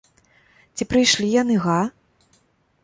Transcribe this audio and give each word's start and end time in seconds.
Ці 0.79 0.83
прыйшлі 0.93 1.31
яны, 1.41 1.55
га? 1.65 1.79